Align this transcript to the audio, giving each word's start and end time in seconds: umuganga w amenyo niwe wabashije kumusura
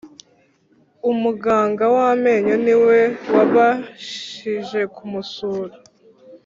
umuganga 1.11 1.83
w 1.93 1.97
amenyo 2.11 2.55
niwe 2.65 2.99
wabashije 3.33 4.79
kumusura 4.95 5.75